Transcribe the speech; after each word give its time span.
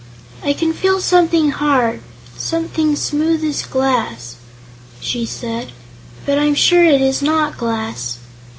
"I 0.43 0.53
can 0.53 0.73
feel 0.73 0.99
something 0.99 1.51
hard 1.51 1.99
something 2.35 2.95
smooth 2.95 3.43
as 3.43 3.61
glass," 3.61 4.37
she 4.99 5.27
said, 5.27 5.73
"but 6.25 6.39
I'm 6.39 6.55
sure 6.55 6.83
it 6.83 7.03
is 7.03 7.21
not 7.21 7.55
glass." 7.55 8.17